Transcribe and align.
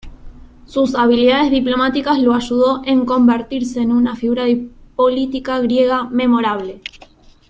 Sus 0.65 0.95
habilidades 0.95 1.51
diplomáticas 1.51 2.17
lo 2.19 2.33
ayudó 2.33 2.81
en 2.85 3.05
convertirse 3.05 3.81
en 3.81 3.91
una 3.91 4.15
figura 4.15 4.45
política 4.95 5.59
griega 5.59 6.05
memorable. 6.09 6.81